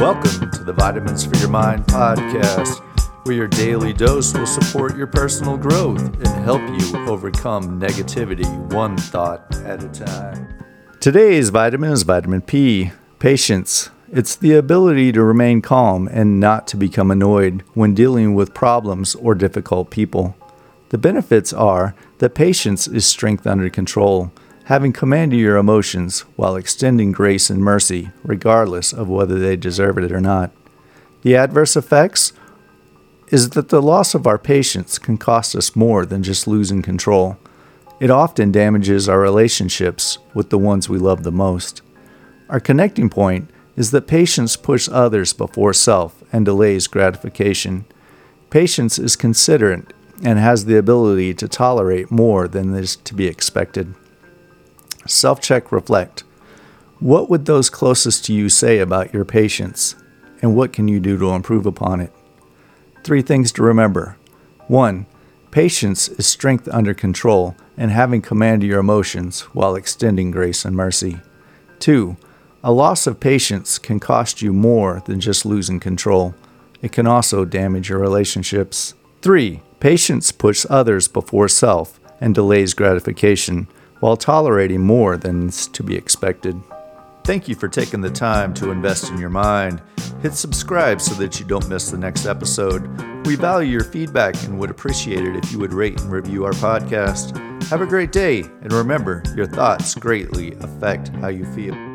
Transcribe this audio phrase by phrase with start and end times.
[0.00, 2.80] Welcome to the Vitamins for Your Mind podcast,
[3.26, 8.96] where your daily dose will support your personal growth and help you overcome negativity one
[8.96, 10.48] thought at a time.
[11.00, 13.90] Today's vitamin is vitamin P, patience.
[14.10, 19.14] It's the ability to remain calm and not to become annoyed when dealing with problems
[19.14, 20.34] or difficult people.
[20.88, 24.32] The benefits are that patience is strength under control
[24.70, 29.98] having command of your emotions while extending grace and mercy, regardless of whether they deserve
[29.98, 30.52] it or not.
[31.22, 32.32] The adverse effects
[33.32, 37.36] is that the loss of our patience can cost us more than just losing control.
[37.98, 41.82] It often damages our relationships with the ones we love the most.
[42.48, 47.86] Our connecting point is that patience pushes others before self and delays gratification.
[48.50, 53.96] Patience is considerate and has the ability to tolerate more than is to be expected.
[55.06, 56.24] Self check, reflect.
[56.98, 59.94] What would those closest to you say about your patience,
[60.42, 62.12] and what can you do to improve upon it?
[63.02, 64.16] Three things to remember.
[64.68, 65.06] One,
[65.50, 70.76] patience is strength under control and having command of your emotions while extending grace and
[70.76, 71.18] mercy.
[71.78, 72.16] Two,
[72.62, 76.34] a loss of patience can cost you more than just losing control.
[76.82, 78.92] It can also damage your relationships.
[79.22, 83.66] Three, patience puts others before self and delays gratification
[84.00, 86.60] while tolerating more than is to be expected.
[87.24, 89.82] Thank you for taking the time to invest in your mind.
[90.22, 92.88] Hit subscribe so that you don't miss the next episode.
[93.26, 96.52] We value your feedback and would appreciate it if you would rate and review our
[96.52, 97.38] podcast.
[97.68, 101.89] Have a great day, and remember, your thoughts greatly affect how you feel.